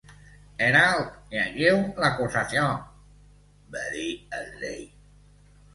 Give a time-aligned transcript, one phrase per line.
[0.67, 2.65] "Herald, llegiu l'acusació!"
[3.77, 4.87] va dir el rei.